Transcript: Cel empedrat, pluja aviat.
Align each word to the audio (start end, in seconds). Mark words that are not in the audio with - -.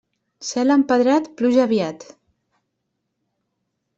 Cel 0.51 0.75
empedrat, 0.75 1.27
pluja 1.41 1.61
aviat. 1.65 2.07